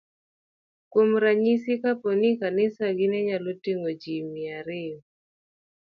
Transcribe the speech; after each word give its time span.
Kuom 0.91 1.09
ranyisi, 1.23 1.73
kapo 1.83 2.09
ni 2.19 2.29
kanisagi 2.39 3.05
ne 3.09 3.19
nyalo 3.27 3.51
ting'o 3.63 3.89
ji 4.01 4.15
mia 4.31 4.53
ariyo, 4.61 4.99